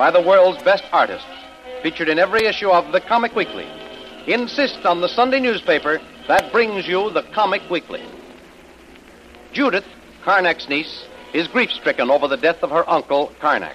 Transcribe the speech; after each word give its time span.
by 0.00 0.10
the 0.10 0.18
world's 0.18 0.62
best 0.62 0.84
artists, 0.94 1.28
featured 1.82 2.08
in 2.08 2.18
every 2.18 2.46
issue 2.46 2.70
of 2.70 2.90
the 2.90 3.02
Comic 3.02 3.36
Weekly. 3.36 3.68
Insist 4.26 4.86
on 4.86 5.02
the 5.02 5.10
Sunday 5.10 5.40
newspaper 5.40 6.00
that 6.26 6.50
brings 6.50 6.88
you 6.88 7.10
the 7.10 7.22
Comic 7.34 7.60
Weekly. 7.68 8.02
Judith, 9.52 9.84
Karnak's 10.24 10.70
niece, 10.70 11.04
is 11.34 11.48
grief 11.48 11.70
stricken 11.70 12.10
over 12.10 12.28
the 12.28 12.38
death 12.38 12.62
of 12.62 12.70
her 12.70 12.88
uncle, 12.88 13.30
Karnak. 13.42 13.74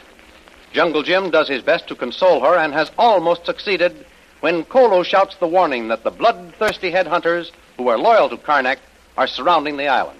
Jungle 0.74 1.04
Jim 1.04 1.30
does 1.30 1.48
his 1.48 1.62
best 1.62 1.88
to 1.90 1.96
console 1.96 2.42
her 2.42 2.58
and 2.58 2.73
has 2.73 2.90
almost 2.98 3.46
succeeded 3.46 4.04
when 4.40 4.66
Kolo 4.66 5.04
shouts 5.04 5.36
the 5.36 5.48
warning 5.48 5.90
that 5.90 6.04
the 6.04 6.10
bloodthirsty 6.10 6.92
headhunters 6.92 7.52
who 7.78 7.88
are 7.88 8.00
loyal 8.00 8.30
to 8.30 8.38
Karnak 8.38 8.80
are 9.16 9.28
surrounding 9.28 9.78
the 9.78 9.90
island. 9.90 10.20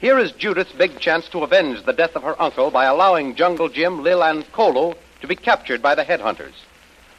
Here 0.00 0.18
is 0.18 0.32
Judith's 0.32 0.72
big 0.72 0.98
chance 0.98 1.28
to 1.28 1.44
avenge 1.44 1.84
the 1.84 1.92
death 1.92 2.16
of 2.16 2.24
her 2.24 2.42
uncle 2.42 2.72
by 2.72 2.86
allowing 2.86 3.36
Jungle 3.36 3.68
Jim, 3.68 4.02
Lil, 4.02 4.24
and 4.24 4.50
Kolo 4.50 4.96
to 5.24 5.28
be 5.28 5.34
captured 5.34 5.80
by 5.80 5.94
the 5.94 6.04
headhunters. 6.04 6.52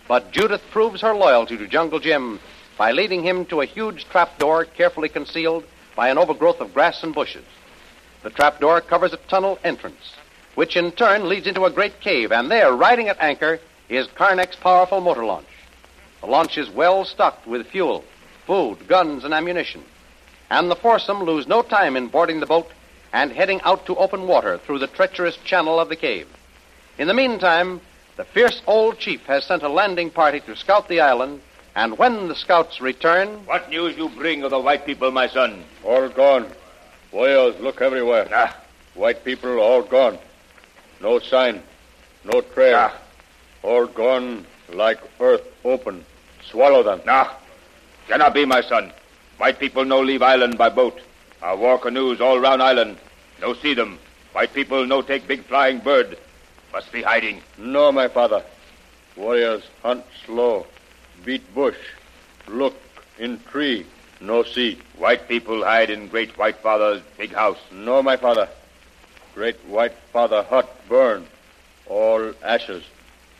But 0.07 0.31
Judith 0.31 0.61
proves 0.69 1.01
her 1.01 1.15
loyalty 1.15 1.57
to 1.57 1.67
Jungle 1.67 1.99
Jim 1.99 2.39
by 2.77 2.91
leading 2.91 3.23
him 3.23 3.45
to 3.45 3.61
a 3.61 3.65
huge 3.65 4.05
trapdoor 4.09 4.65
carefully 4.65 5.09
concealed 5.09 5.63
by 5.95 6.09
an 6.09 6.19
overgrowth 6.19 6.61
of 6.61 6.71
grass 6.71 7.01
and 7.01 7.15
bushes. 7.15 7.45
The 8.21 8.29
trapdoor 8.29 8.81
covers 8.81 9.13
a 9.13 9.17
tunnel 9.17 9.57
entrance, 9.63 10.13
which 10.53 10.77
in 10.77 10.91
turn 10.91 11.27
leads 11.27 11.47
into 11.47 11.65
a 11.65 11.71
great 11.71 11.99
cave, 11.99 12.31
and 12.31 12.51
there, 12.51 12.73
riding 12.73 13.09
at 13.09 13.19
anchor, 13.19 13.59
is 13.89 14.05
Karnak's 14.09 14.55
powerful 14.55 15.01
motor 15.01 15.25
launch. 15.25 15.47
The 16.21 16.27
launch 16.27 16.59
is 16.59 16.69
well 16.69 17.05
stocked 17.05 17.47
with 17.47 17.65
fuel, 17.65 18.03
food, 18.45 18.87
guns, 18.87 19.23
and 19.23 19.33
ammunition, 19.33 19.83
and 20.51 20.69
the 20.69 20.75
foursome 20.75 21.23
lose 21.23 21.47
no 21.47 21.63
time 21.63 21.97
in 21.97 22.09
boarding 22.09 22.39
the 22.39 22.45
boat 22.45 22.69
and 23.11 23.31
heading 23.31 23.61
out 23.61 23.87
to 23.87 23.95
open 23.95 24.27
water 24.27 24.59
through 24.59 24.77
the 24.77 24.93
treacherous 24.93 25.37
channel 25.37 25.79
of 25.79 25.89
the 25.89 25.95
cave. 25.95 26.27
In 26.97 27.07
the 27.09 27.13
meantime, 27.13 27.81
the 28.17 28.25
fierce 28.25 28.61
old 28.67 28.97
chief 28.99 29.21
has 29.25 29.45
sent 29.45 29.63
a 29.63 29.69
landing 29.69 30.09
party 30.09 30.39
to 30.41 30.55
scout 30.55 30.87
the 30.87 31.01
island, 31.01 31.41
and 31.75 31.97
when 31.97 32.27
the 32.27 32.35
scouts 32.35 32.79
return, 32.79 33.45
What 33.45 33.69
news 33.69 33.97
you 33.97 34.09
bring 34.09 34.43
of 34.43 34.51
the 34.51 34.59
white 34.59 34.85
people, 34.85 35.11
my 35.11 35.27
son? 35.27 35.63
All 35.83 36.07
gone. 36.09 36.47
Warriors 37.11 37.59
look 37.59 37.81
everywhere. 37.81 38.27
Ah, 38.31 38.55
White 38.93 39.25
people 39.25 39.59
all 39.59 39.81
gone. 39.83 40.17
No 41.01 41.19
sign. 41.19 41.61
No 42.23 42.41
trail. 42.41 42.75
Ah. 42.77 42.97
All 43.63 43.87
gone 43.87 44.45
like 44.69 44.99
earth 45.19 45.43
open. 45.65 46.05
Swallow 46.49 46.83
them. 46.83 47.01
nah. 47.05 47.29
Cannot 48.07 48.33
be, 48.33 48.45
my 48.45 48.61
son. 48.61 48.91
White 49.37 49.59
people 49.59 49.83
no 49.83 49.99
leave 49.99 50.21
island 50.21 50.57
by 50.57 50.69
boat. 50.69 51.01
Our 51.41 51.57
war 51.57 51.77
canoes 51.77 52.21
all 52.21 52.39
round 52.39 52.61
island. 52.63 52.97
No 53.41 53.53
see 53.53 53.73
them. 53.73 53.99
White 54.31 54.53
people 54.53 54.85
no 54.85 55.01
take 55.01 55.27
big 55.27 55.43
flying 55.45 55.79
bird. 55.79 56.17
Must 56.75 56.91
be 56.91 57.03
hiding. 57.03 57.41
No, 57.57 57.89
my 57.89 58.09
father. 58.09 58.43
Warriors 59.15 59.63
hunt 59.81 60.03
slow. 60.25 60.67
Beat 61.23 61.55
bush. 61.55 61.77
Look 62.49 62.75
in 63.17 63.39
tree. 63.49 63.85
No 64.19 64.43
see. 64.43 64.79
White 64.97 65.29
people 65.29 65.63
hide 65.63 65.89
in 65.89 66.09
great 66.09 66.37
white 66.37 66.57
father's 66.57 67.01
big 67.17 67.31
house. 67.31 67.59
No, 67.71 68.03
my 68.03 68.17
father. 68.17 68.49
Great 69.33 69.55
white 69.67 69.95
father 70.11 70.43
hut 70.43 70.69
burn. 70.89 71.25
All 71.85 72.33
ashes. 72.43 72.83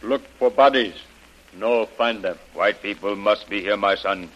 Look 0.02 0.26
for 0.40 0.50
bodies. 0.50 0.96
No 1.58 1.88
find 1.88 2.22
them. 2.22 2.40
White 2.54 2.82
people 2.82 3.18
must 3.18 3.50
be 3.50 3.60
here, 3.60 3.76
my 3.76 3.96
son. 3.96 4.30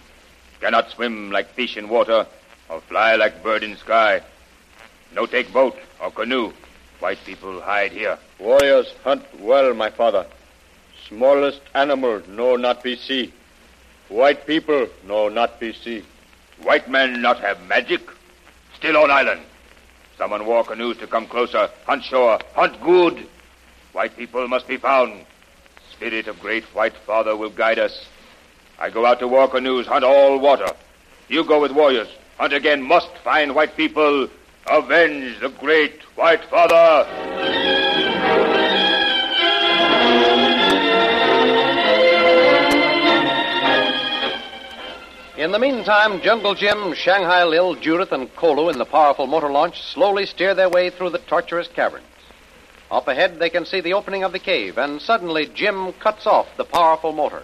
Cannot 0.59 0.91
swim 0.91 1.31
like 1.31 1.47
fish 1.53 1.77
in 1.77 1.87
water 1.87 2.27
or 2.67 2.81
fly 2.81 3.15
like 3.15 3.43
bird 3.43 3.63
in 3.63 3.77
sky. 3.77 4.21
No 5.15 5.25
take 5.25 5.53
boat 5.53 5.77
or 6.01 6.11
canoe. 6.11 6.51
White 6.99 7.19
people 7.25 7.61
hide 7.61 7.91
here. 7.91 8.17
Warriors 8.39 8.93
hunt 9.03 9.23
well, 9.39 9.73
my 9.73 9.89
father. 9.89 10.25
Smallest 11.07 11.61
animal 11.73 12.21
no 12.27 12.55
not 12.55 12.83
be 12.83 12.95
see. 12.95 13.33
White 14.09 14.45
people 14.45 14.87
no 15.05 15.29
not 15.29 15.59
be 15.59 15.73
see. 15.73 16.03
White 16.61 16.89
men 16.89 17.21
not 17.21 17.39
have 17.39 17.61
magic. 17.67 18.01
Still 18.75 18.97
on 18.97 19.11
island. 19.11 19.41
Someone 20.17 20.45
war 20.45 20.65
canoes 20.65 20.97
to 20.97 21.07
come 21.07 21.25
closer. 21.25 21.69
Hunt 21.85 22.03
shore. 22.03 22.39
Hunt 22.53 22.81
good. 22.81 23.25
White 23.93 24.17
people 24.17 24.47
must 24.47 24.67
be 24.67 24.77
found. 24.77 25.25
Spirit 25.93 26.27
of 26.27 26.39
great 26.39 26.63
white 26.75 26.95
father 27.05 27.35
will 27.35 27.49
guide 27.49 27.79
us. 27.79 28.05
I 28.77 28.89
go 28.89 29.05
out 29.05 29.19
to 29.19 29.27
war 29.27 29.47
canoes, 29.49 29.87
hunt 29.87 30.03
all 30.03 30.37
water. 30.39 30.71
You 31.29 31.43
go 31.43 31.61
with 31.61 31.71
warriors. 31.71 32.09
Hunt 32.37 32.53
again. 32.53 32.81
Must 32.81 33.09
find 33.23 33.55
white 33.55 33.75
people. 33.77 34.29
Avenge 34.71 35.39
the 35.39 35.49
great 35.49 35.99
white 36.15 36.43
father. 36.45 37.09
In 45.37 45.51
the 45.51 45.57
meantime, 45.57 46.21
Jungle 46.21 46.53
Jim, 46.53 46.93
Shanghai 46.93 47.45
Lil, 47.45 47.75
Judith, 47.75 48.11
and 48.11 48.33
Kolu 48.35 48.71
in 48.71 48.77
the 48.77 48.85
powerful 48.85 49.25
motor 49.25 49.49
launch 49.49 49.81
slowly 49.81 50.25
steer 50.25 50.53
their 50.53 50.69
way 50.69 50.89
through 50.89 51.09
the 51.09 51.17
tortuous 51.17 51.67
caverns. 51.67 52.05
Up 52.91 53.07
ahead, 53.07 53.39
they 53.39 53.49
can 53.49 53.65
see 53.65 53.81
the 53.81 53.93
opening 53.93 54.23
of 54.23 54.33
the 54.33 54.39
cave, 54.39 54.77
and 54.77 55.01
suddenly 55.01 55.47
Jim 55.47 55.93
cuts 55.93 56.27
off 56.27 56.47
the 56.57 56.65
powerful 56.65 57.13
motor. 57.13 57.43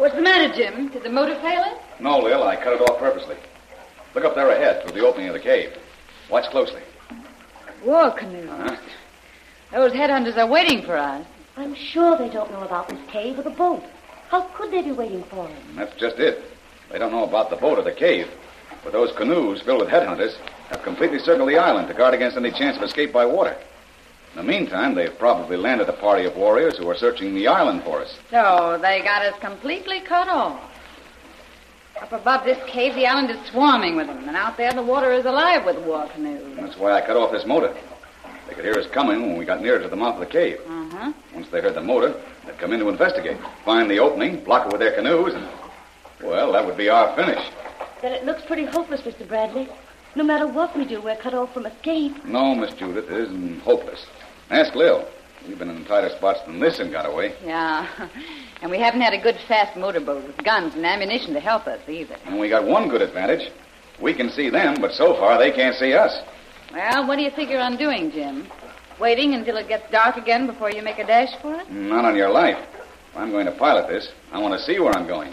What's 0.00 0.14
the 0.14 0.22
matter, 0.22 0.50
Jim? 0.54 0.88
Did 0.88 1.02
the 1.02 1.10
motor 1.10 1.34
fail 1.42 1.62
it? 1.62 1.78
No, 2.00 2.20
Lil, 2.20 2.42
I 2.42 2.56
cut 2.56 2.72
it 2.72 2.80
off 2.80 2.98
purposely. 2.98 3.36
Look 4.14 4.24
up 4.24 4.34
there 4.34 4.48
ahead 4.48 4.82
through 4.82 4.98
the 4.98 5.06
opening 5.06 5.28
of 5.28 5.34
the 5.34 5.40
cave. 5.40 5.76
Watch 6.30 6.48
closely. 6.50 6.80
War 7.84 8.10
canoe. 8.10 8.46
Huh? 8.46 8.78
Those 9.70 9.92
headhunters 9.92 10.38
are 10.38 10.46
waiting 10.46 10.80
for 10.80 10.96
us. 10.96 11.26
I'm 11.58 11.74
sure 11.74 12.16
they 12.16 12.30
don't 12.30 12.50
know 12.50 12.62
about 12.62 12.88
this 12.88 12.98
cave 13.10 13.38
or 13.38 13.42
the 13.42 13.50
boat. 13.50 13.84
How 14.30 14.40
could 14.54 14.70
they 14.70 14.80
be 14.80 14.92
waiting 14.92 15.22
for 15.24 15.46
us? 15.46 15.52
That's 15.76 15.94
just 16.00 16.18
it. 16.18 16.44
They 16.90 16.98
don't 16.98 17.12
know 17.12 17.24
about 17.24 17.50
the 17.50 17.56
boat 17.56 17.78
or 17.78 17.82
the 17.82 17.92
cave. 17.92 18.30
But 18.82 18.94
those 18.94 19.12
canoes 19.12 19.60
filled 19.60 19.80
with 19.80 19.90
headhunters 19.90 20.34
have 20.70 20.82
completely 20.82 21.18
circled 21.18 21.50
the 21.50 21.58
island 21.58 21.88
to 21.88 21.94
guard 21.94 22.14
against 22.14 22.38
any 22.38 22.52
chance 22.52 22.78
of 22.78 22.82
escape 22.84 23.12
by 23.12 23.26
water. 23.26 23.54
In 24.34 24.46
the 24.46 24.52
meantime, 24.52 24.94
they've 24.94 25.18
probably 25.18 25.56
landed 25.56 25.88
a 25.88 25.92
party 25.92 26.24
of 26.24 26.36
warriors 26.36 26.78
who 26.78 26.88
are 26.88 26.94
searching 26.94 27.34
the 27.34 27.48
island 27.48 27.82
for 27.82 28.00
us. 28.00 28.16
So 28.30 28.78
they 28.80 29.02
got 29.02 29.22
us 29.22 29.38
completely 29.40 30.00
cut 30.00 30.28
off. 30.28 30.60
Up 32.00 32.12
above 32.12 32.44
this 32.44 32.58
cave, 32.66 32.94
the 32.94 33.06
island 33.06 33.30
is 33.30 33.50
swarming 33.50 33.96
with 33.96 34.06
them, 34.06 34.26
and 34.28 34.36
out 34.36 34.56
there, 34.56 34.72
the 34.72 34.82
water 34.82 35.12
is 35.12 35.24
alive 35.24 35.66
with 35.66 35.76
war 35.84 36.08
canoes. 36.14 36.56
That's 36.56 36.78
why 36.78 36.92
I 36.92 37.04
cut 37.04 37.16
off 37.16 37.32
this 37.32 37.44
motor. 37.44 37.76
They 38.48 38.54
could 38.54 38.64
hear 38.64 38.74
us 38.74 38.86
coming 38.86 39.20
when 39.22 39.36
we 39.36 39.44
got 39.44 39.60
nearer 39.60 39.80
to 39.80 39.88
the 39.88 39.96
mouth 39.96 40.14
of 40.14 40.20
the 40.20 40.26
cave. 40.26 40.60
Uh-huh. 40.66 41.12
Once 41.34 41.48
they 41.50 41.60
heard 41.60 41.74
the 41.74 41.82
motor, 41.82 42.14
they'd 42.46 42.58
come 42.58 42.72
in 42.72 42.80
to 42.80 42.88
investigate, 42.88 43.36
find 43.64 43.90
the 43.90 43.98
opening, 43.98 44.42
block 44.44 44.66
it 44.66 44.72
with 44.72 44.80
their 44.80 44.94
canoes, 44.94 45.34
and, 45.34 45.46
well, 46.22 46.52
that 46.52 46.64
would 46.64 46.76
be 46.76 46.88
our 46.88 47.14
finish. 47.16 47.44
Then 48.00 48.12
it 48.12 48.24
looks 48.24 48.42
pretty 48.46 48.64
hopeless, 48.64 49.02
Mr. 49.02 49.28
Bradley. 49.28 49.68
No 50.16 50.24
matter 50.24 50.46
what 50.46 50.76
we 50.76 50.84
do, 50.84 51.00
we're 51.00 51.16
cut 51.16 51.34
off 51.34 51.54
from 51.54 51.66
escape. 51.66 52.24
No, 52.24 52.54
Miss 52.54 52.72
Judith, 52.74 53.10
it 53.10 53.20
isn't 53.20 53.60
hopeless. 53.60 54.06
Ask 54.50 54.74
Lil. 54.74 55.06
We've 55.46 55.58
been 55.58 55.70
in 55.70 55.84
tighter 55.84 56.10
spots 56.16 56.40
than 56.46 56.58
this 56.58 56.80
and 56.80 56.90
got 56.90 57.06
away. 57.06 57.34
Yeah. 57.44 57.86
And 58.62 58.70
we 58.70 58.78
haven't 58.78 59.00
had 59.00 59.14
a 59.14 59.18
good, 59.18 59.38
fast 59.48 59.74
motorboat 59.74 60.22
with 60.26 60.36
guns 60.44 60.74
and 60.74 60.84
ammunition 60.84 61.32
to 61.32 61.40
help 61.40 61.66
us 61.66 61.80
either. 61.88 62.14
And 62.26 62.38
we 62.38 62.50
got 62.50 62.62
one 62.66 62.90
good 62.90 63.00
advantage. 63.00 63.50
We 64.02 64.12
can 64.12 64.28
see 64.28 64.50
them, 64.50 64.76
but 64.82 64.92
so 64.92 65.14
far 65.14 65.38
they 65.38 65.50
can't 65.50 65.74
see 65.76 65.94
us. 65.94 66.20
Well, 66.70 67.06
what 67.08 67.16
do 67.16 67.22
you 67.22 67.30
figure 67.30 67.58
on 67.58 67.78
doing, 67.78 68.10
Jim? 68.10 68.46
Waiting 69.00 69.32
until 69.32 69.56
it 69.56 69.66
gets 69.66 69.90
dark 69.90 70.18
again 70.18 70.46
before 70.46 70.70
you 70.70 70.82
make 70.82 70.98
a 70.98 71.06
dash 71.06 71.34
for 71.40 71.54
it? 71.54 71.70
Not 71.70 72.04
on 72.04 72.16
your 72.16 72.28
life. 72.28 72.58
If 73.10 73.16
I'm 73.16 73.30
going 73.30 73.46
to 73.46 73.52
pilot 73.52 73.88
this, 73.88 74.12
I 74.30 74.38
want 74.38 74.52
to 74.52 74.60
see 74.60 74.78
where 74.78 74.92
I'm 74.92 75.06
going. 75.06 75.32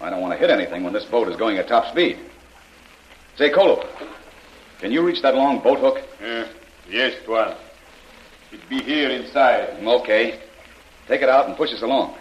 I 0.00 0.08
don't 0.08 0.22
want 0.22 0.32
to 0.32 0.38
hit 0.38 0.48
anything 0.48 0.84
when 0.84 0.94
this 0.94 1.04
boat 1.04 1.28
is 1.28 1.36
going 1.36 1.58
at 1.58 1.68
top 1.68 1.92
speed. 1.92 2.18
Say, 3.36 3.50
Kolo, 3.50 3.84
can 4.78 4.92
you 4.92 5.04
reach 5.04 5.22
that 5.22 5.34
long 5.34 5.60
boat 5.60 5.80
hook? 5.80 5.98
Uh, 6.22 6.46
yes, 6.88 7.14
Tuan. 7.24 7.56
It 8.52 8.60
be 8.68 8.80
here 8.80 9.10
inside. 9.10 9.82
Okay. 9.84 10.40
Take 11.08 11.22
it 11.22 11.28
out 11.28 11.48
and 11.48 11.56
push 11.56 11.72
us 11.72 11.82
along. 11.82 12.16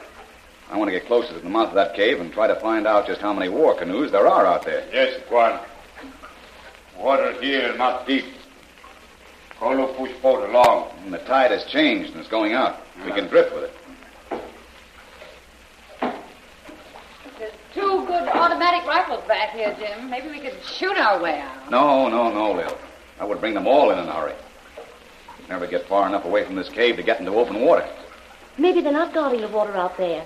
I 0.71 0.77
want 0.77 0.89
to 0.89 0.91
get 0.91 1.05
closer 1.05 1.33
to 1.33 1.39
the 1.39 1.49
mouth 1.49 1.69
of 1.69 1.75
that 1.75 1.95
cave 1.95 2.19
and 2.19 2.33
try 2.33 2.47
to 2.47 2.55
find 2.59 2.87
out 2.87 3.05
just 3.05 3.21
how 3.21 3.31
many 3.31 3.47
war 3.47 3.77
canoes 3.77 4.11
there 4.11 4.27
are 4.27 4.45
out 4.45 4.65
there. 4.65 4.87
Yes, 4.91 5.21
Tuan. 5.29 5.59
Water 6.97 7.39
here 7.39 7.75
not 7.77 8.07
deep. 8.07 8.25
Kolo 9.59 9.93
push 9.93 10.11
boat 10.21 10.49
along. 10.49 10.89
And 11.05 11.13
the 11.13 11.19
tide 11.19 11.51
has 11.51 11.63
changed 11.65 12.11
and 12.11 12.19
it's 12.19 12.29
going 12.29 12.53
out. 12.53 12.79
We 13.05 13.11
can 13.11 13.27
drift 13.27 13.53
with 13.53 13.65
it. 13.65 13.73
There's 17.37 17.53
two 17.73 18.01
good 18.13 18.29
automatic 18.29 18.85
rifles 18.85 19.23
back 19.27 19.51
here, 19.51 19.75
Jim. 19.79 20.09
Maybe 20.09 20.29
we 20.29 20.39
could 20.39 20.55
shoot 20.63 20.97
our 20.97 21.21
way 21.21 21.39
out. 21.39 21.71
No, 21.71 22.07
no, 22.09 22.31
no, 22.31 22.51
Lil. 22.51 22.77
I 23.19 23.25
would 23.25 23.39
bring 23.39 23.55
them 23.55 23.65
all 23.65 23.89
in 23.89 23.97
in 23.97 24.07
a 24.07 24.13
hurry. 24.13 24.35
Never 25.49 25.65
get 25.65 25.87
far 25.87 26.07
enough 26.07 26.23
away 26.23 26.45
from 26.45 26.55
this 26.55 26.69
cave 26.69 26.95
to 26.97 27.03
get 27.03 27.19
into 27.19 27.33
open 27.33 27.61
water. 27.61 27.87
Maybe 28.57 28.81
they're 28.81 28.93
not 28.93 29.13
guarding 29.13 29.41
the 29.41 29.47
water 29.47 29.75
out 29.75 29.97
there. 29.97 30.25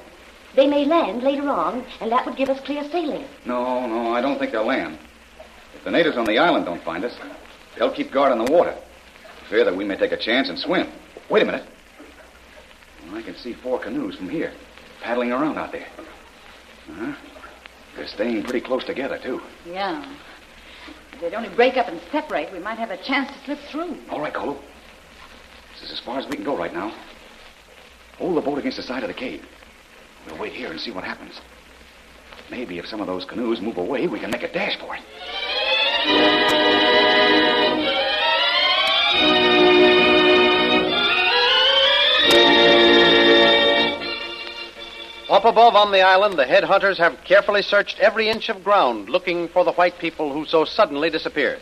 They 0.53 0.67
may 0.67 0.83
land 0.85 1.23
later 1.23 1.49
on, 1.49 1.85
and 2.01 2.11
that 2.11 2.25
would 2.25 2.35
give 2.35 2.49
us 2.49 2.59
clear 2.65 2.83
sailing. 2.91 3.25
No, 3.45 3.87
no, 3.87 4.13
I 4.13 4.21
don't 4.21 4.37
think 4.37 4.51
they'll 4.51 4.65
land. 4.65 4.97
If 5.73 5.85
the 5.85 5.91
natives 5.91 6.17
on 6.17 6.25
the 6.25 6.39
island 6.39 6.65
don't 6.65 6.83
find 6.83 7.05
us, 7.05 7.17
they'll 7.77 7.93
keep 7.93 8.11
guard 8.11 8.33
on 8.33 8.43
the 8.43 8.51
water. 8.51 8.75
Fear 9.49 9.63
that 9.63 9.77
we 9.77 9.85
may 9.85 9.95
take 9.95 10.11
a 10.11 10.17
chance 10.17 10.49
and 10.49 10.59
swim. 10.59 10.89
Wait 11.29 11.43
a 11.43 11.45
minute. 11.45 11.65
Well, 13.05 13.15
I 13.15 13.21
can 13.21 13.35
see 13.35 13.53
four 13.53 13.79
canoes 13.79 14.17
from 14.17 14.27
here, 14.27 14.51
paddling 15.01 15.31
around 15.31 15.57
out 15.57 15.71
there. 15.71 15.87
Uh-huh. 16.89 17.13
They're 17.97 18.07
staying 18.07 18.43
pretty 18.43 18.61
close 18.61 18.83
together, 18.83 19.17
too. 19.17 19.41
Yeah. 19.65 20.15
If 21.13 21.19
they'd 21.19 21.33
only 21.33 21.49
break 21.49 21.77
up 21.77 21.87
and 21.87 21.99
separate, 22.11 22.53
we 22.53 22.59
might 22.59 22.77
have 22.77 22.91
a 22.91 22.97
chance 23.03 23.31
to 23.31 23.43
slip 23.43 23.59
through. 23.71 23.97
All 24.11 24.21
right, 24.21 24.33
Kolo. 24.33 24.59
This 25.73 25.89
is 25.89 25.91
as 25.93 25.99
far 26.05 26.19
as 26.19 26.27
we 26.27 26.35
can 26.35 26.45
go 26.45 26.55
right 26.55 26.73
now. 26.73 26.93
Hold 28.19 28.37
the 28.37 28.41
boat 28.41 28.59
against 28.59 28.77
the 28.77 28.83
side 28.83 29.03
of 29.03 29.07
the 29.07 29.15
cave. 29.15 29.43
We'll 30.27 30.37
wait 30.37 30.53
here 30.53 30.69
and 30.69 30.79
see 30.79 30.91
what 30.91 31.03
happens. 31.03 31.41
Maybe 32.51 32.77
if 32.77 32.85
some 32.85 33.01
of 33.01 33.07
those 33.07 33.25
canoes 33.25 33.61
move 33.61 33.77
away, 33.77 34.07
we 34.07 34.19
can 34.19 34.29
make 34.29 34.43
a 34.43 34.51
dash 34.51 34.77
for 34.79 34.95
it. 34.95 36.46
Up 45.37 45.45
above 45.45 45.75
on 45.75 45.91
the 45.91 46.01
island, 46.01 46.33
the 46.33 46.45
headhunters 46.45 46.97
have 46.97 47.23
carefully 47.23 47.61
searched 47.61 47.99
every 47.99 48.27
inch 48.27 48.49
of 48.49 48.63
ground 48.63 49.07
looking 49.07 49.47
for 49.49 49.63
the 49.63 49.73
white 49.73 49.99
people 49.99 50.33
who 50.33 50.47
so 50.47 50.65
suddenly 50.65 51.11
disappeared. 51.11 51.59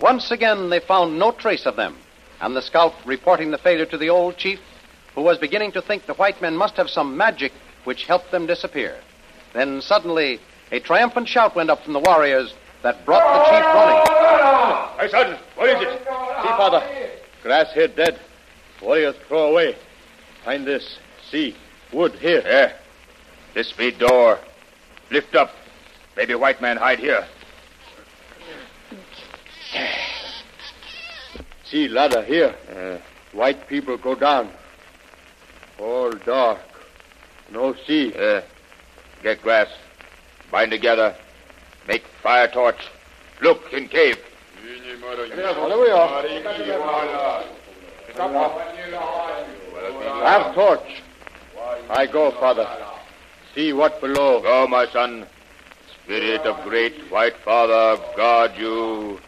Once 0.00 0.30
again, 0.30 0.70
they 0.70 0.80
found 0.80 1.18
no 1.18 1.30
trace 1.30 1.66
of 1.66 1.76
them, 1.76 1.98
and 2.40 2.56
the 2.56 2.62
scout 2.62 2.94
reporting 3.04 3.50
the 3.50 3.58
failure 3.58 3.84
to 3.84 3.98
the 3.98 4.08
old 4.08 4.38
chief, 4.38 4.58
who 5.14 5.20
was 5.20 5.36
beginning 5.36 5.70
to 5.72 5.82
think 5.82 6.06
the 6.06 6.14
white 6.14 6.40
men 6.40 6.56
must 6.56 6.78
have 6.78 6.88
some 6.88 7.14
magic 7.14 7.52
which 7.84 8.06
helped 8.06 8.30
them 8.30 8.46
disappear. 8.46 8.98
Then 9.52 9.82
suddenly, 9.82 10.40
a 10.72 10.80
triumphant 10.80 11.28
shout 11.28 11.54
went 11.54 11.68
up 11.68 11.84
from 11.84 11.92
the 11.92 12.00
warriors 12.00 12.54
that 12.80 13.04
brought 13.04 13.20
the 13.20 13.50
chief 13.50 13.66
running. 13.66 14.96
My 14.96 15.08
son, 15.10 15.38
what 15.56 15.68
is 15.68 15.82
it? 15.82 15.98
See, 15.98 16.56
Father. 16.56 16.82
Grass 17.42 17.70
here 17.74 17.88
dead. 17.88 18.18
Warriors 18.80 19.16
throw 19.28 19.50
away. 19.50 19.76
Find 20.42 20.66
this. 20.66 20.98
See. 21.30 21.54
Wood 21.92 22.14
here. 22.14 22.42
Yeah. 22.46 22.72
This 23.54 23.70
be 23.72 23.92
door. 23.92 24.38
Lift 25.12 25.36
up. 25.36 25.52
Maybe 26.16 26.34
white 26.34 26.60
man 26.60 26.76
hide 26.76 26.98
here. 26.98 27.24
See 31.64 31.88
ladder 31.88 32.22
here. 32.24 32.54
Uh. 32.74 32.98
White 33.32 33.68
people 33.68 33.96
go 33.96 34.14
down. 34.16 34.50
All 35.78 36.10
dark. 36.10 36.60
No 37.52 37.74
see. 37.86 38.12
Yeah. 38.12 38.20
Uh. 38.20 38.42
Get 39.22 39.40
grass. 39.42 39.68
Bind 40.50 40.72
together. 40.72 41.16
Make 41.86 42.04
fire 42.22 42.48
torch. 42.48 42.88
Look 43.40 43.72
in 43.72 43.88
cave. 43.88 44.18
Follow 45.00 45.80
we 45.80 45.90
are. 45.90 46.22
Have 50.24 50.54
torch. 50.54 51.02
I 51.90 52.06
go, 52.06 52.30
Father. 52.32 52.83
See 53.54 53.72
what 53.72 54.00
below. 54.00 54.42
Go, 54.42 54.66
my 54.66 54.86
son. 54.86 55.26
Spirit 56.02 56.40
of 56.40 56.62
great 56.64 56.98
white 57.10 57.36
father, 57.38 58.02
guard 58.16 58.52
you. 58.58 59.20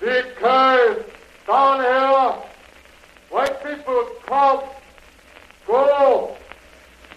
Big. 0.00 0.24
Down 0.40 1.80
here. 1.80 2.42
White 3.30 3.62
people 3.62 4.08
come. 4.26 4.60
Go. 5.66 6.36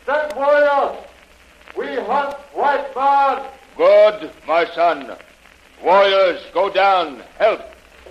Stand 0.03 0.33
warriors. 0.35 0.97
We 1.77 1.95
hunt 1.95 2.35
white 2.53 2.95
man. 2.95 3.45
Good, 3.77 4.31
my 4.47 4.65
son. 4.73 5.15
Warriors, 5.83 6.41
go 6.53 6.69
down. 6.69 7.21
Help. 7.37 7.61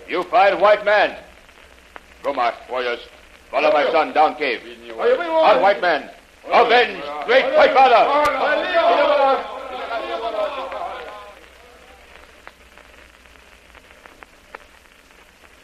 You 0.08 0.22
find 0.24 0.60
white 0.60 0.84
man. 0.84 1.16
Go, 2.22 2.32
my 2.32 2.52
warriors. 2.70 3.00
Follow 3.50 3.72
my 3.72 3.90
son 3.92 4.12
down 4.12 4.34
cave. 4.36 4.60
On 4.90 5.62
white 5.62 5.80
man. 5.80 6.10
Avenge 6.52 7.02
great 7.26 7.44
white 7.56 7.72
father. 7.74 8.02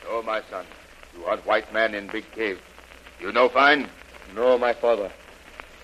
So, 0.03 0.23
my 0.23 0.43
son, 0.51 0.67
you 1.17 1.25
hunt 1.25 1.47
white 1.47 1.73
man 1.73 1.95
in 1.95 2.09
big 2.09 2.31
cave. 2.33 2.61
You 3.21 3.33
know 3.33 3.49
fine? 3.49 3.89
No, 4.35 4.59
my 4.59 4.73
father. 4.73 5.11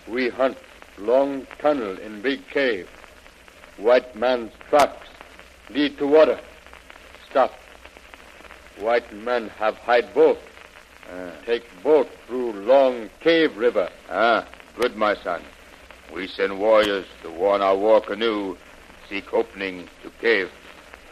We 0.08 0.28
hunt 0.28 0.58
long 0.98 1.46
tunnel 1.58 1.98
in 1.98 2.20
big 2.22 2.48
cave. 2.48 2.88
White 3.76 4.16
man's 4.16 4.52
tracks 4.68 5.06
lead 5.70 5.96
to 5.98 6.06
water. 6.06 6.40
Stop. 7.30 7.52
White 8.80 9.12
men 9.12 9.48
have 9.50 9.76
hide 9.76 10.12
boat. 11.08 11.32
Take 11.46 11.82
boat 11.82 12.08
through 12.26 12.52
long 12.52 13.08
cave 13.20 13.56
river. 13.56 13.88
Ah, 14.10 14.46
good, 14.76 14.96
my 14.96 15.14
son. 15.16 15.42
We 16.14 16.26
send 16.26 16.58
warriors 16.58 17.06
to 17.22 17.30
warn 17.30 17.60
our 17.60 17.76
war 17.76 18.00
canoe, 18.00 18.56
seek 19.08 19.32
opening 19.34 19.88
to 20.02 20.10
cave. 20.20 20.50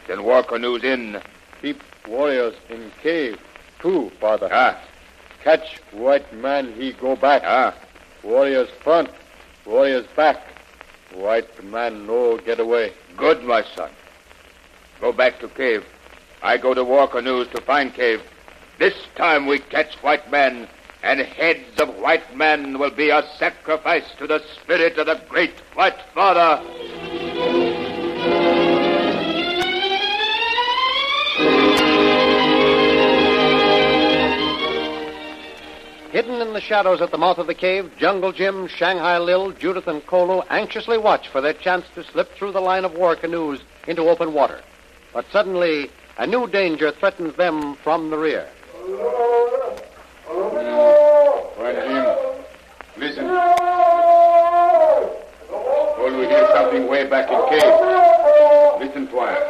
Send 0.07 0.23
war 0.23 0.43
canoes 0.43 0.83
in. 0.83 1.21
Keep 1.61 1.81
warriors 2.07 2.55
in 2.69 2.91
cave 3.01 3.39
too, 3.79 4.09
father. 4.19 4.49
Ah, 4.51 4.79
Catch 5.43 5.77
white 5.91 6.33
man, 6.33 6.73
he 6.73 6.91
go 6.93 7.15
back. 7.15 7.43
ah. 7.45 7.73
Warriors 8.23 8.69
front, 8.83 9.09
warriors 9.65 10.05
back. 10.15 10.41
White 11.13 11.63
man 11.63 12.05
no 12.05 12.37
get 12.37 12.59
away. 12.59 12.91
Good, 13.15 13.43
my 13.43 13.63
son. 13.75 13.89
Go 14.99 15.13
back 15.13 15.39
to 15.39 15.47
cave. 15.47 15.85
I 16.41 16.57
go 16.57 16.73
to 16.73 16.83
war 16.83 17.07
canoes 17.07 17.47
to 17.49 17.61
find 17.61 17.93
cave. 17.93 18.21
This 18.79 18.93
time 19.15 19.47
we 19.47 19.57
catch 19.57 19.95
white 20.03 20.29
men, 20.29 20.67
and 21.01 21.19
heads 21.19 21.79
of 21.79 21.95
white 21.95 22.35
men 22.35 22.77
will 22.77 22.91
be 22.91 23.09
a 23.09 23.23
sacrifice 23.39 24.05
to 24.19 24.27
the 24.27 24.43
spirit 24.53 24.99
of 24.99 25.07
the 25.07 25.19
great 25.27 25.59
white 25.73 25.99
father. 26.13 26.63
Hidden 36.11 36.41
in 36.41 36.53
the 36.53 36.61
shadows 36.61 37.01
at 37.01 37.09
the 37.09 37.17
mouth 37.17 37.39
of 37.39 37.47
the 37.47 37.55
cave, 37.55 37.91
Jungle 37.97 38.31
Jim, 38.31 38.67
Shanghai 38.67 39.17
Lil, 39.17 39.53
Judith, 39.53 39.87
and 39.87 40.05
Kolo 40.05 40.43
anxiously 40.51 40.99
watch 40.99 41.29
for 41.29 41.41
their 41.41 41.53
chance 41.53 41.85
to 41.95 42.03
slip 42.03 42.31
through 42.33 42.51
the 42.51 42.61
line 42.61 42.85
of 42.85 42.93
war 42.93 43.15
canoes 43.15 43.59
into 43.87 44.07
open 44.07 44.33
water. 44.33 44.61
But 45.13 45.25
suddenly, 45.31 45.89
a 46.19 46.27
new 46.27 46.47
danger 46.47 46.91
threatens 46.91 47.35
them 47.35 47.75
from 47.75 48.11
the 48.11 48.17
rear. 48.17 48.47
Friend 51.57 51.75
Jim, 51.83 52.05
listen. 52.95 53.27
All 55.49 56.05
we 56.05 56.25
hear 56.27 56.47
something 56.55 56.87
way 56.87 57.05
back 57.09 57.29
in 57.29 57.49
cave. 57.49 57.73
Listen, 58.79 59.07
quiet. 59.07 59.43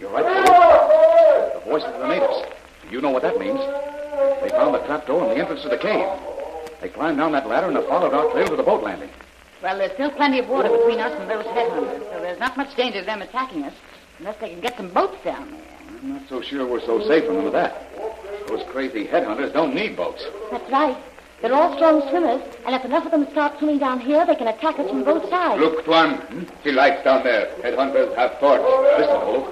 You're 0.00 0.08
right, 0.10 0.24
Kolo. 0.24 1.52
The 1.52 1.60
voices 1.70 1.88
of 1.90 2.00
the 2.00 2.08
natives. 2.08 2.46
You 2.90 3.02
know 3.02 3.10
what 3.10 3.20
that 3.24 3.38
means. 3.38 3.60
They 4.40 4.48
found 4.48 4.74
the 4.74 4.78
trapdoor 4.86 5.24
and 5.24 5.32
the 5.32 5.36
entrance 5.36 5.60
to 5.64 5.68
the 5.68 5.76
cave. 5.76 6.08
They 6.80 6.88
climbed 6.88 7.18
down 7.18 7.32
that 7.32 7.46
ladder 7.46 7.66
and 7.66 7.76
have 7.76 7.88
followed 7.88 8.14
our 8.14 8.30
trail 8.32 8.48
to 8.48 8.56
the 8.56 8.62
boat 8.62 8.82
landing. 8.84 9.10
Well, 9.62 9.76
there's 9.76 9.92
still 9.92 10.10
plenty 10.12 10.38
of 10.38 10.48
water 10.48 10.70
between 10.70 11.00
us 11.00 11.12
and 11.20 11.28
those 11.28 11.44
headhunters, 11.44 11.98
so 12.10 12.20
there's 12.22 12.38
not 12.38 12.56
much 12.56 12.74
danger 12.74 13.00
of 13.00 13.06
them 13.06 13.20
attacking 13.20 13.64
us 13.64 13.74
unless 14.18 14.38
they 14.40 14.48
can 14.48 14.60
get 14.60 14.78
some 14.78 14.88
boats 14.88 15.22
down 15.22 15.50
there. 15.50 15.60
I'm 16.02 16.08
not 16.10 16.28
so 16.28 16.40
sure 16.42 16.66
we're 16.66 16.80
so 16.80 17.06
safe 17.06 17.24
from 17.24 17.36
them 17.36 17.44
with 17.44 17.52
that. 17.54 17.86
Those 18.48 18.62
crazy 18.68 19.06
headhunters 19.06 19.52
don't 19.52 19.74
need 19.74 19.96
boats. 19.96 20.24
That's 20.50 20.70
right. 20.70 20.96
They're 21.42 21.52
all 21.52 21.74
strong 21.76 22.00
swimmers, 22.08 22.42
and 22.64 22.74
if 22.74 22.84
enough 22.84 23.04
of 23.04 23.12
them 23.12 23.28
start 23.30 23.58
swimming 23.58 23.78
down 23.78 24.00
here, 24.00 24.24
they 24.24 24.36
can 24.36 24.48
attack 24.48 24.78
us 24.78 24.88
from 24.88 25.04
both 25.04 25.28
sides. 25.28 25.60
Look, 25.60 25.84
Tuan. 25.84 26.48
See 26.64 26.72
lights 26.72 27.04
down 27.04 27.24
there. 27.24 27.46
Headhunters 27.62 28.14
have 28.16 28.38
torch. 28.40 28.62
Listen, 28.98 29.20
Kolo. 29.20 29.44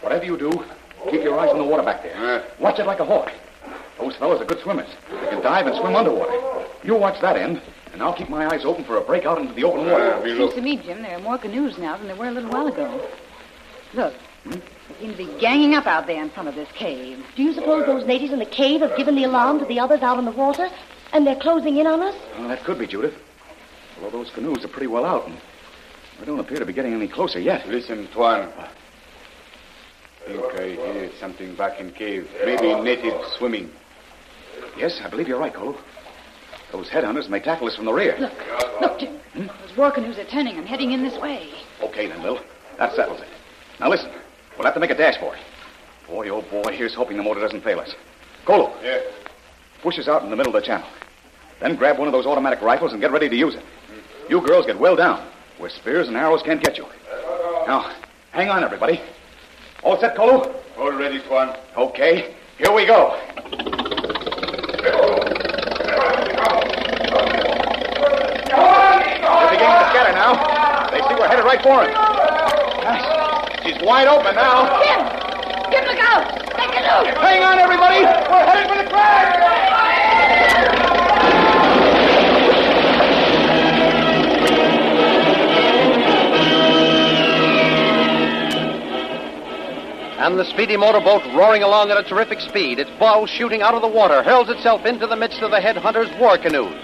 Whatever 0.00 0.24
you 0.24 0.38
do, 0.38 0.50
keep 1.10 1.22
your 1.22 1.38
eyes 1.38 1.50
on 1.50 1.58
the 1.58 1.64
water 1.64 1.82
back 1.82 2.02
there. 2.02 2.16
Uh. 2.16 2.44
Watch 2.58 2.78
it 2.78 2.86
like 2.86 3.00
a 3.00 3.04
hawk. 3.04 3.30
Those 3.98 4.16
fellows 4.16 4.40
are 4.40 4.44
good 4.44 4.60
swimmers. 4.60 4.88
They 5.10 5.28
can 5.28 5.42
dive 5.42 5.66
and 5.66 5.76
swim 5.76 5.96
underwater. 5.96 6.66
You 6.84 6.94
watch 6.94 7.20
that 7.20 7.36
end, 7.36 7.60
and 7.92 8.02
I'll 8.02 8.14
keep 8.14 8.28
my 8.28 8.46
eyes 8.46 8.64
open 8.64 8.84
for 8.84 8.96
a 8.96 9.00
break 9.00 9.26
out 9.26 9.38
into 9.38 9.52
the 9.52 9.64
open 9.64 9.90
water. 9.90 10.20
we 10.22 10.36
Seems 10.36 10.54
to 10.54 10.60
me, 10.60 10.76
Jim, 10.76 11.02
there 11.02 11.16
are 11.16 11.20
more 11.20 11.38
canoes 11.38 11.76
now 11.78 11.96
than 11.96 12.06
there 12.06 12.16
were 12.16 12.28
a 12.28 12.30
little 12.30 12.50
while 12.50 12.66
ago. 12.66 13.08
Look, 13.94 14.14
They 14.50 15.00
seem 15.00 15.10
to 15.10 15.16
be 15.16 15.40
ganging 15.40 15.74
up 15.74 15.86
out 15.86 16.06
there 16.06 16.22
in 16.22 16.30
front 16.30 16.48
of 16.48 16.54
this 16.54 16.70
cave. 16.72 17.24
Do 17.34 17.42
you 17.42 17.52
suppose 17.52 17.86
those 17.86 18.06
natives 18.06 18.32
in 18.32 18.38
the 18.38 18.46
cave 18.46 18.80
have 18.80 18.96
given 18.96 19.14
the 19.14 19.24
alarm 19.24 19.58
to 19.60 19.64
the 19.64 19.80
others 19.80 20.00
out 20.02 20.18
in 20.18 20.24
the 20.24 20.30
water? 20.30 20.68
And 21.12 21.26
they're 21.26 21.36
closing 21.36 21.76
in 21.76 21.86
on 21.86 22.00
us? 22.00 22.14
Well, 22.38 22.48
that 22.48 22.64
could 22.64 22.78
be, 22.78 22.86
Judith. 22.86 23.14
Although 23.96 24.18
those 24.18 24.30
canoes 24.30 24.64
are 24.64 24.68
pretty 24.68 24.88
well 24.88 25.04
out, 25.04 25.26
and 25.26 25.36
we 26.20 26.26
don't 26.26 26.38
appear 26.38 26.58
to 26.58 26.66
be 26.66 26.72
getting 26.72 26.92
any 26.92 27.08
closer 27.08 27.40
yet. 27.40 27.66
Listen, 27.68 28.08
Tuan. 28.12 28.52
think 30.26 30.44
I 30.60 30.68
hear 30.68 31.10
something 31.18 31.54
back 31.56 31.80
in 31.80 31.92
cave. 31.92 32.28
Maybe 32.44 32.74
natives 32.74 33.32
swimming. 33.38 33.70
Yes, 34.76 35.00
I 35.02 35.08
believe 35.08 35.28
you're 35.28 35.38
right, 35.38 35.54
Kolo. 35.54 35.76
Those 36.72 36.88
headhunters 36.88 37.28
may 37.28 37.40
tackle 37.40 37.68
us 37.68 37.76
from 37.76 37.84
the 37.84 37.92
rear. 37.92 38.16
Look, 38.18 38.80
look, 38.80 38.98
Jim. 38.98 39.18
Hmm? 39.32 39.46
Those 39.46 39.76
war 39.76 39.90
canoes 39.90 40.18
are 40.18 40.24
turning 40.24 40.56
and 40.58 40.66
heading 40.66 40.92
in 40.92 41.02
this 41.02 41.18
way. 41.20 41.48
Okay, 41.80 42.06
then, 42.06 42.20
Bill. 42.22 42.40
That 42.78 42.94
settles 42.94 43.20
it. 43.20 43.28
Now, 43.80 43.88
listen. 43.88 44.10
We'll 44.56 44.64
have 44.64 44.74
to 44.74 44.80
make 44.80 44.90
a 44.90 44.94
dash 44.94 45.18
for 45.18 45.34
it. 45.34 45.42
Boy, 46.08 46.28
oh 46.28 46.42
boy, 46.42 46.72
here's 46.72 46.94
hoping 46.94 47.16
the 47.16 47.22
motor 47.22 47.40
doesn't 47.40 47.62
fail 47.62 47.80
us. 47.80 47.94
Kolo. 48.44 48.72
Yeah. 48.82 49.00
Push 49.82 49.98
us 49.98 50.08
out 50.08 50.22
in 50.22 50.30
the 50.30 50.36
middle 50.36 50.54
of 50.54 50.60
the 50.60 50.66
channel. 50.66 50.86
Then 51.60 51.76
grab 51.76 51.98
one 51.98 52.08
of 52.08 52.12
those 52.12 52.26
automatic 52.26 52.60
rifles 52.62 52.92
and 52.92 53.00
get 53.00 53.10
ready 53.10 53.28
to 53.28 53.36
use 53.36 53.54
it. 53.54 53.64
You 54.28 54.40
girls 54.40 54.66
get 54.66 54.78
well 54.78 54.96
down, 54.96 55.26
where 55.58 55.70
spears 55.70 56.08
and 56.08 56.16
arrows 56.16 56.42
can't 56.42 56.62
get 56.62 56.78
you. 56.78 56.86
Now, 57.66 57.92
hang 58.32 58.48
on, 58.48 58.64
everybody. 58.64 59.00
All 59.82 59.98
set, 59.98 60.16
Kolo? 60.16 60.54
All 60.76 60.92
ready, 60.92 61.20
Tuan. 61.20 61.56
Okay, 61.76 62.34
here 62.58 62.72
we 62.72 62.86
go. 62.86 63.20
They're 69.36 69.50
beginning 69.50 69.78
to 69.78 69.88
scatter 69.90 70.12
now. 70.12 70.90
They 70.90 70.98
see 71.00 71.14
we're 71.14 71.28
headed 71.28 71.44
right 71.44 71.62
for 71.62 71.84
him. 71.84 72.05
Gosh, 73.86 74.02
she's 74.02 74.08
wide 74.08 74.08
open 74.08 74.34
now. 74.34 74.82
Jim! 74.82 75.00
Jim, 75.70 75.84
look 75.84 75.98
out! 76.00 76.24
That 76.56 76.70
canoe! 76.72 77.20
Hang 77.20 77.42
on, 77.42 77.58
everybody. 77.58 78.02
We're 78.02 78.44
headed 78.44 78.68
for 78.68 78.82
the 78.82 78.90
crash. 78.90 79.34
And 90.18 90.38
the 90.38 90.44
speedy 90.44 90.76
motorboat, 90.76 91.22
roaring 91.34 91.62
along 91.62 91.90
at 91.90 91.98
a 91.98 92.02
terrific 92.02 92.40
speed, 92.40 92.80
its 92.80 92.90
bow 92.98 93.26
shooting 93.26 93.62
out 93.62 93.74
of 93.74 93.82
the 93.82 93.88
water, 93.88 94.22
hurls 94.22 94.48
itself 94.48 94.84
into 94.84 95.06
the 95.06 95.14
midst 95.14 95.40
of 95.42 95.52
the 95.52 95.58
headhunters' 95.60 96.18
war 96.18 96.36
canoes. 96.36 96.74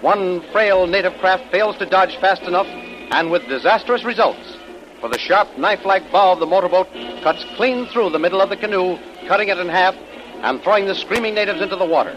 One 0.00 0.40
frail 0.52 0.86
native 0.86 1.12
craft 1.18 1.50
fails 1.50 1.76
to 1.78 1.86
dodge 1.86 2.16
fast 2.16 2.42
enough, 2.42 2.66
and 2.66 3.30
with 3.30 3.46
disastrous 3.48 4.04
results. 4.04 4.57
For 5.00 5.08
the 5.08 5.18
sharp 5.18 5.56
knife-like 5.56 6.10
bow 6.10 6.32
of 6.32 6.40
the 6.40 6.46
motorboat 6.46 6.88
cuts 7.22 7.44
clean 7.56 7.86
through 7.86 8.10
the 8.10 8.18
middle 8.18 8.40
of 8.40 8.48
the 8.48 8.56
canoe, 8.56 8.98
cutting 9.28 9.48
it 9.48 9.58
in 9.58 9.68
half 9.68 9.94
and 10.42 10.60
throwing 10.60 10.86
the 10.86 10.94
screaming 10.94 11.34
natives 11.34 11.60
into 11.60 11.76
the 11.76 11.84
water. 11.84 12.16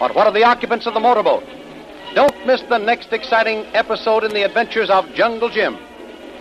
But 0.00 0.14
what 0.16 0.26
of 0.26 0.34
the 0.34 0.42
occupants 0.42 0.86
of 0.86 0.94
the 0.94 1.00
motorboat? 1.00 1.44
Don't 2.14 2.46
miss 2.46 2.62
the 2.62 2.78
next 2.78 3.12
exciting 3.12 3.64
episode 3.74 4.24
in 4.24 4.32
the 4.32 4.42
adventures 4.42 4.90
of 4.90 5.12
Jungle 5.14 5.48
Jim. 5.48 5.78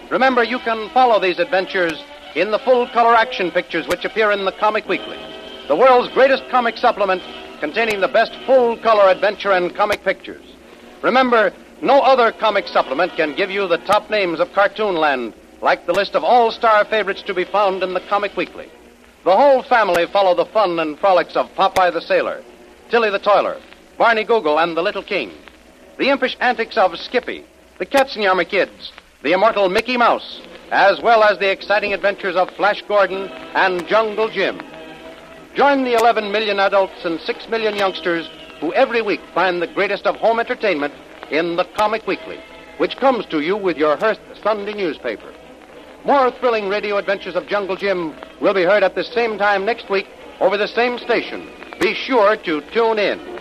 Remember, 0.10 0.44
you 0.44 0.58
can 0.58 0.90
follow 0.90 1.20
these 1.20 1.38
adventures 1.38 2.04
in 2.34 2.50
the 2.50 2.60
full 2.60 2.88
color 2.88 3.14
action 3.14 3.52
pictures 3.52 3.88
which 3.88 4.06
appear 4.06 4.32
in 4.32 4.46
the 4.46 4.52
Comic 4.54 4.88
Weekly, 4.88 5.20
the 5.68 5.76
world's 5.76 6.12
greatest 6.14 6.50
comic 6.50 6.78
supplement 6.78 7.22
containing 7.60 8.00
the 8.00 8.08
best 8.08 8.34
full 8.48 8.76
color 8.78 9.12
adventure 9.12 9.52
and 9.52 9.76
comic 9.76 10.04
pictures. 10.04 10.46
Remember, 11.04 11.54
no 11.82 12.02
other 12.02 12.32
comic 12.32 12.68
supplement 12.68 13.12
can 13.14 13.36
give 13.36 13.52
you 13.52 13.68
the 13.68 13.78
top 13.78 14.10
names 14.10 14.40
of 14.40 14.50
Cartoonland 14.50 15.34
like 15.62 15.86
the 15.86 15.94
list 15.94 16.16
of 16.16 16.24
all 16.24 16.52
star 16.52 16.86
favorites 16.86 17.22
to 17.24 17.34
be 17.34 17.44
found 17.44 17.84
in 17.84 17.94
the 17.94 18.00
Comic 18.02 18.36
Weekly. 18.38 18.70
The 19.26 19.36
whole 19.36 19.64
family 19.64 20.06
follow 20.08 20.36
the 20.36 20.46
fun 20.46 20.80
and 20.80 20.98
frolics 20.98 21.36
of 21.36 21.54
Popeye 21.56 21.92
the 21.92 22.02
Sailor, 22.02 22.44
Tilly 22.90 23.10
the 23.10 23.20
Toiler, 23.20 23.60
Barney 23.98 24.24
Google, 24.24 24.60
and 24.60 24.76
the 24.76 24.82
Little 24.82 25.04
King. 25.04 25.32
The 25.98 26.10
impish 26.10 26.38
antics 26.40 26.78
of 26.78 26.98
Skippy, 26.98 27.44
the 27.78 27.86
Katzenjammer 27.86 28.48
Kids, 28.48 28.94
the 29.22 29.34
immortal 29.34 29.68
Mickey 29.68 29.98
Mouse, 29.98 30.42
as 30.72 31.02
well 31.02 31.24
as 31.24 31.38
the 31.40 31.52
exciting 31.52 31.94
adventures 31.94 32.38
of 32.38 32.50
Flash 32.52 32.82
Gordon 32.88 33.28
and 33.56 33.86
Jungle 33.88 34.30
Jim. 34.30 34.62
Join 35.56 35.84
the 35.84 35.96
11 35.96 36.32
million 36.32 36.60
adults 36.60 37.04
and 37.04 37.20
6 37.20 37.50
million 37.50 37.76
youngsters 37.76 38.30
who 38.62 38.74
every 38.74 39.02
week 39.02 39.22
find 39.34 39.62
the 39.62 39.68
greatest 39.68 40.06
of 40.06 40.16
home 40.16 40.40
entertainment 40.40 40.94
in 41.32 41.58
the 41.58 41.66
Comic 41.78 42.08
Weekly, 42.08 42.40
which 42.78 42.98
comes 42.98 43.26
to 43.26 43.42
you 43.42 43.58
with 43.58 43.78
your 43.78 43.98
Hearst 43.98 44.22
Sunday 44.42 44.74
newspaper. 44.74 45.34
More 46.06 46.32
thrilling 46.32 46.70
radio 46.70 46.98
adventures 46.98 47.36
of 47.36 47.48
Jungle 47.48 47.76
Jim 47.76 48.16
will 48.40 48.54
be 48.54 48.64
heard 48.64 48.84
at 48.84 48.96
the 48.96 49.04
same 49.04 49.38
time 49.38 49.66
next 49.66 49.90
week 49.90 50.08
over 50.40 50.58
the 50.58 50.68
same 50.68 50.98
station. 50.98 51.50
Be 51.80 51.94
sure 51.94 52.38
to 52.38 52.62
tune 52.72 53.00
in. 53.00 53.39